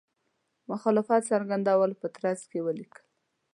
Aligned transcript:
مخالفت 0.69 1.21
څرګندولو 1.31 1.99
په 2.01 2.07
ترڅ 2.15 2.41
کې 2.51 2.59
ولیکل. 2.65 3.03